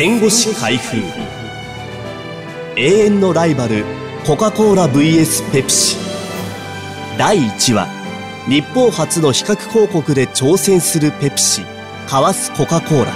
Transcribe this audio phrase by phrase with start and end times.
[0.00, 1.02] 戦後史開封。
[2.76, 3.84] 永遠のライバル
[4.24, 5.96] コカ・コーラ VS ペプシ。
[7.18, 7.88] 第1話
[8.48, 11.62] 日本初の比較広告で挑戦するペプシ
[12.06, 13.12] かわすコカ・コーラ。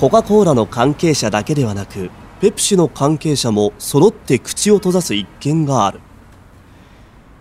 [0.00, 2.10] コカ・コーラの関係者だけではなく
[2.40, 6.00] ペプシの関係者も揃って口を閉ざす一件がある。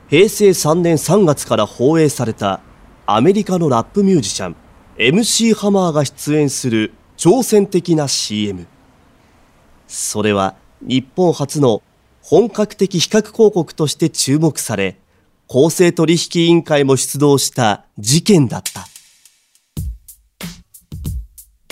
[0.10, 2.62] 平成3年3月から放映された
[3.06, 4.56] アメリカのラップミュージシャン
[4.98, 8.68] MC ハマーが出演する挑戦的な CM
[9.88, 11.82] それは日本初の
[12.22, 14.98] 本格的比較広告として注目され
[15.48, 18.88] 公正取引委員会も出動した事件だった。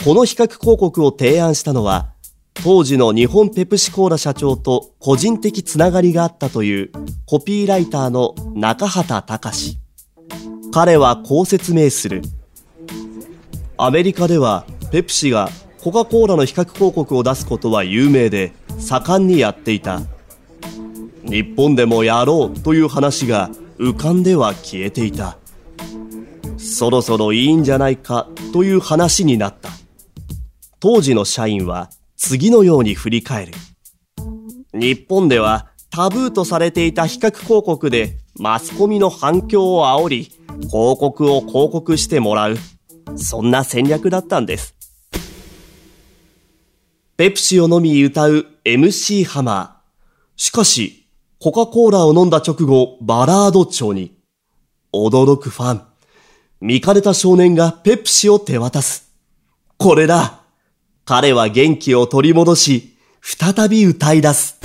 [0.04, 2.13] この比較広告を提案したのは
[2.56, 6.92] 当時の日本ペプシコーラ社長と個人的つながりがあったという
[7.26, 9.80] コピーライターの中畑隆。
[10.72, 12.22] 彼はこう説明する。
[13.78, 15.50] アメリカではペプシが
[15.82, 20.02] コカ・コーラの比較広告を出すことは有名で盛んにやっていた。
[21.26, 25.38] 日本でもやろうという話が浮かんでは消えていた。
[26.58, 29.70] そろそろいいんじゃないかという話になった。
[30.80, 31.90] 当時の社員は
[32.26, 33.52] 次のように振り返る
[34.74, 40.24] 日本ではタブーとされていた比較広告でマスコミの反響を煽り
[40.62, 42.56] 広告を広告してもらう
[43.18, 44.74] そんな戦略だったんです。
[47.18, 50.42] ペプシを飲み歌う MC ハマー。
[50.42, 51.10] しかし、
[51.42, 54.18] コカ・コーラを飲んだ直後、バラード調に。
[54.94, 55.82] 驚くファン。
[56.62, 59.12] 見かねた少年がペプシを手渡す。
[59.78, 60.43] これだ
[61.06, 64.58] 彼は元気を取り戻し、再び歌い出す。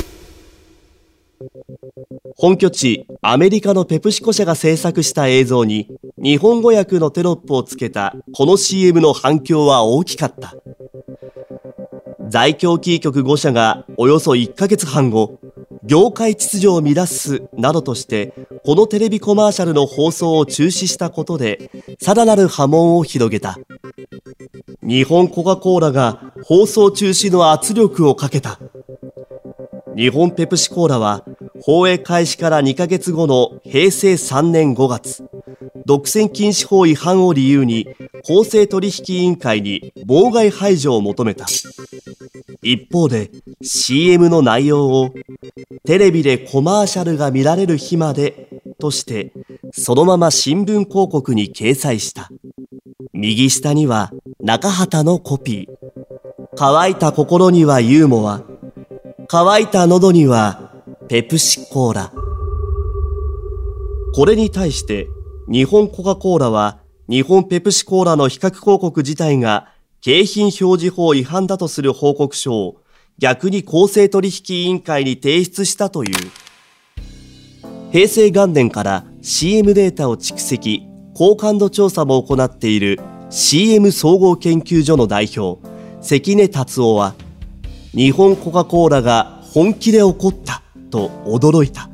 [2.36, 10.54] 本拠地アメリカのペプシコ社が制作した映像に日本語訳のテロップをつけたこの CM の反響は大きかった
[12.28, 15.40] 在京キー局5社がおよそ1ヶ月半後
[15.84, 18.32] 業界秩序を乱すなどとして
[18.64, 21.70] このテレビコマーシャルの放送を中止したことで
[22.00, 23.58] さらなる波紋を広げた
[24.88, 28.58] 日本コカ・コーラが放送中止の圧力をかけた。
[29.94, 31.26] 日本ペプシコーラは
[31.60, 35.28] 放映開始から2ヶ月後の平成3年5月。
[35.84, 37.86] 独占禁止法違反を理由に
[38.24, 41.44] 公正取引委員会に妨害排除を求めた。
[42.62, 45.10] 一方で CM の内容を
[45.84, 48.48] テレビでコマーシャルが見られる日まで
[48.80, 49.34] として
[49.70, 52.30] そのまま新聞広告に掲載した。
[53.12, 54.12] 右下には
[54.48, 55.78] 中畑のコピー。
[56.56, 58.40] 乾いた心にはユーモア。
[59.28, 60.72] 乾いた喉には
[61.06, 62.12] ペプシコーラ。
[64.14, 65.10] これに対して
[65.48, 66.78] 日本コカ・コーラは
[67.10, 69.70] 日本ペプシコーラの比較広告自体が
[70.00, 72.80] 景品表示法違反だとする報告書を
[73.18, 76.14] 逆に公正取引委員会に提出したという。
[77.92, 80.86] 平成元年から CM データを蓄積。
[81.12, 82.98] 高感度調査も行っている。
[83.30, 85.60] CM 総合研究所の代表
[86.00, 87.14] 関根達夫は
[87.92, 91.90] 日本コカ・コーラが本気で怒ったと驚いた。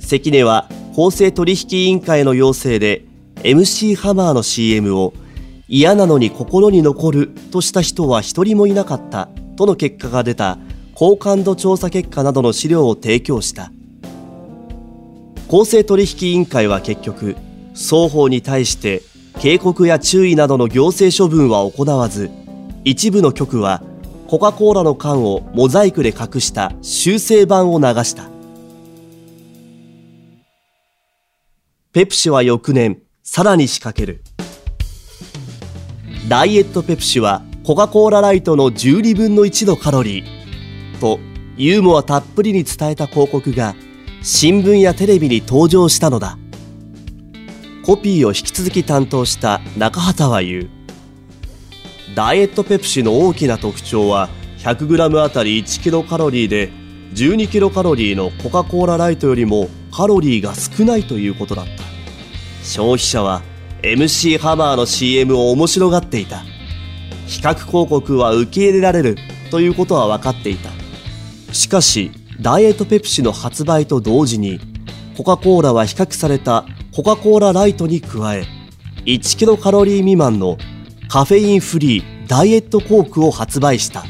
[0.00, 3.04] 関根は公正取引委員会の要請で
[3.42, 5.12] MC ハマーの CM を
[5.68, 10.58] 嫌なのに心に残るとした人は一人もいなかったとの結果が出た
[10.94, 13.70] 高感度調査結果などの資料を提供した。
[15.46, 17.36] 公正取引委員会は結局
[17.74, 19.02] 双方に対して
[19.40, 22.30] 警告や注意などの行政処分は行わず
[22.84, 23.82] 一部の局は
[24.26, 28.30] コカ・コーラの缶をモザイクで隠した修正版を流した。
[31.92, 34.22] ペプシは翌年さらに仕掛ける。
[36.28, 41.00] ダイエットペプシはコカ・コーラライトの12分の1のカロリー。
[41.00, 41.20] と
[41.56, 43.76] ユーモアたっぷりに伝えた広告が
[44.22, 46.38] 新聞やテレビに登場したのだ。
[47.84, 50.68] コピーを引き続き担当した中畑は言う
[52.16, 56.70] ダイエットペプシの大きな特徴は 100g あたり1キロカロリーで
[57.12, 61.84] 12キロカロリーのコカ・コーラライトよりもカロリーが少ないということだった。
[62.62, 63.42] 消費者は
[63.82, 66.38] MC ハマーの CM を面白がっていた。
[67.26, 69.16] 比較広告は受け入れられる
[69.50, 70.70] ということは分かっていた。
[71.52, 72.10] しかし
[72.40, 74.58] ダイエットペプシの発売と同時に
[75.16, 76.64] コカ・コーラは比較された
[76.94, 78.44] コカ・コーラライトに加え
[79.04, 80.58] 1キロカロリー未満の
[81.08, 84.04] カフェインフリーダイエットコークを発売した。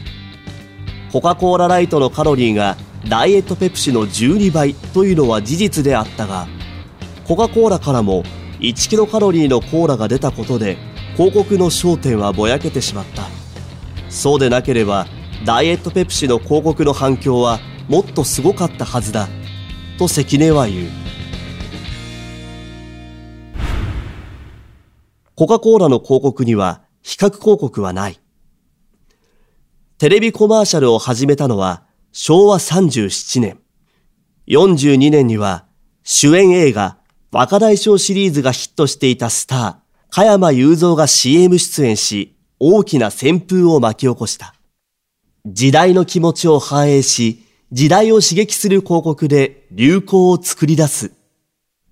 [1.11, 2.77] コカ・コーラライトのカロリーが
[3.09, 6.47] ダイエットペプシの12倍というのは事実であったが
[7.27, 8.23] コカ・コーラからも
[8.61, 10.77] 1キロカロリーのコーラが出たことで
[11.17, 13.23] 広告の焦点はぼやけてしまった。
[14.11, 15.07] そうでなければ
[15.47, 19.31] ダイエットペプシの広告の反響はもっとすごかったはずだ。
[19.99, 21.04] と関根は言う。
[25.35, 28.21] コカ・コーラの広告には比較広告はない
[29.99, 33.59] テレビコマーシャルを始めたのは昭和37年
[34.49, 35.65] 42年には
[36.03, 36.99] 主演映画
[37.35, 39.77] 若大将シリーズがヒットしていたスター、
[40.09, 44.55] 加山雄三が CM 出演し、大きな旋風を巻き起こした。
[45.45, 51.11] 時代の気持ちを反映し、時代を刺激する広告で流行を作り出す。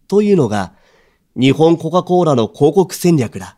[0.07, 0.75] というのが、
[1.35, 3.57] 日本コカ・コーラの広告戦略だ。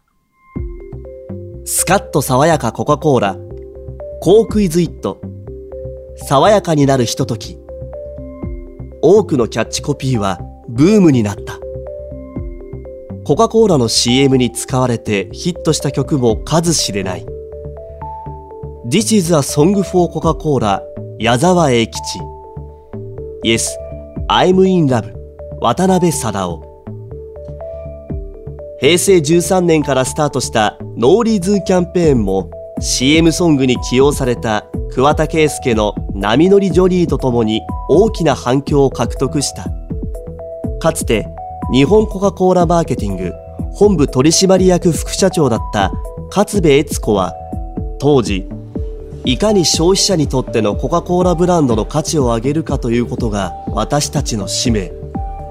[1.64, 3.36] スカッと爽やかコカ・コーラ、
[4.20, 5.20] コークイズイット、
[6.28, 7.58] 爽やかになるひととき。
[9.02, 10.38] 多くのキャッチコピーは
[10.68, 11.58] ブームになった。
[13.24, 17.26] コカ・コーラの CM に使われてヒットした曲も数知れない。
[18.86, 20.80] This is a song for Coca-Cola
[21.18, 22.20] 矢沢永吉
[23.42, 23.76] Yes,
[24.28, 25.12] I'm in love
[25.60, 26.73] 渡辺貞夫
[28.80, 32.50] 平成13年からスタートしたノーリーズキャンペーンも
[32.80, 39.66] CM ソングに起用された桑田佳祐の波乗りジョニーとともに大きな反響を獲得した。
[40.84, 41.26] かつて
[41.72, 43.32] 日本コカ・コーラマーケティング
[43.72, 45.90] 本部取締役副社長だった
[46.28, 47.32] 勝部悦子は
[47.98, 48.46] 当時
[49.24, 54.92] いかに消費者にとってのコカ・コーラブランドの価値を上げるかということが私たちの使命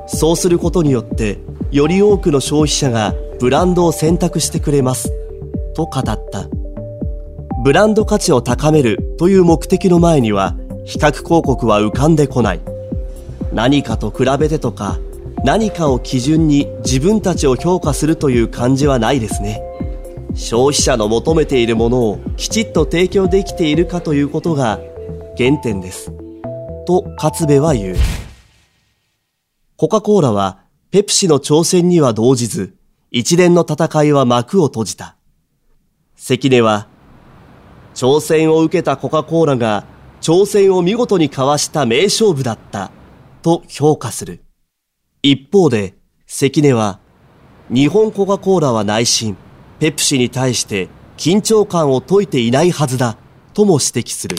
[0.05, 1.39] そうすることによって
[1.73, 5.11] より多くの消費者がブランドを選択してくれます。
[5.73, 6.47] と語った。
[7.63, 10.55] ブランド価値を高めるという目的の前には
[10.85, 12.59] 比較広告は浮かんでこない。
[13.53, 14.99] 何かと比べてとか
[15.43, 19.63] 何かを基準に自分たちを評価するという感じはないですね。
[20.35, 24.79] 消費者の求めているものをきちっと提供できているかということが
[25.39, 26.11] 原点です。
[26.85, 27.95] と勝部は言う。
[29.75, 30.62] コカ・コーラは
[30.93, 32.75] ペプシの挑戦には動じず
[33.09, 35.15] 一連の戦いは幕を閉じた
[36.15, 36.87] 関根は
[37.95, 39.87] 挑戦を受けたコカ・コーラが
[40.21, 42.91] 挑戦を見事にかわした名勝負だった
[43.41, 44.43] と評価する
[45.23, 45.95] 一方で、
[46.27, 46.99] 関根は、
[47.69, 49.37] 日本コカ・コーラは内心、
[49.79, 53.17] ペプシに対して緊張感を解いていないはずだ、
[53.53, 54.35] とも指摘する。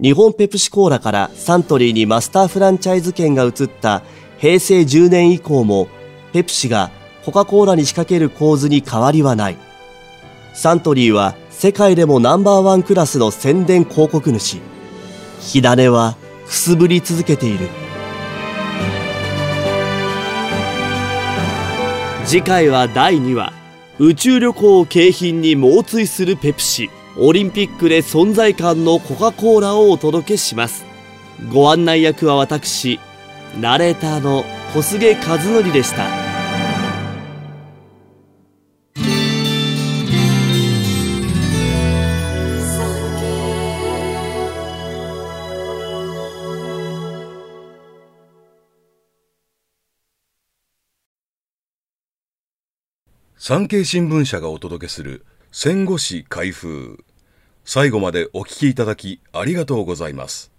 [0.00, 4.02] 日本ペプシコーラからサントリーにマスターフランチャイズ権が移った
[4.44, 5.88] 平成10年以降も、
[6.34, 6.90] ペプシが
[7.24, 9.56] コカ・コーラに仕掛ける構図に変わりはない。
[10.52, 14.60] サントリーは世界でもナンバーワンクラスの宣伝広告主。
[15.40, 17.70] 火種はくすぶり続けている。
[22.26, 23.54] 次回は第2話
[23.98, 30.84] 宇宙旅行を景品に猛追するペプシオリンピックで存在感のコカ・コーラをお届けします
[31.50, 32.98] ご案内役は私
[33.60, 36.08] ナレーターの小菅和則でした。
[53.36, 57.04] 産経新聞社がお届けする戦後史開封。
[57.64, 60.53] 最後までお聞きいただきありがとうございます。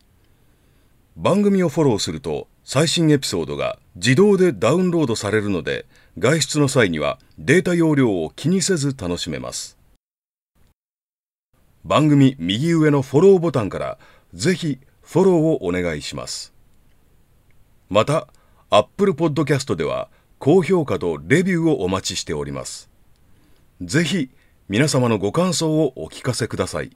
[1.17, 5.85] 番組をフォローすると最新エピソードが自動でダウンロードされるので
[6.17, 9.77] 外出の際にはデータ容量を気にせず楽しめます
[11.83, 13.97] 番組右上のフォローボタンから
[14.33, 16.53] ぜひフォローをお願いします
[17.89, 18.27] また
[18.69, 22.89] Apple Podcast では高評価とレビューをお待ちしております。
[23.81, 24.29] ぜひ
[24.69, 26.95] 皆様のご感想をお聞かせください。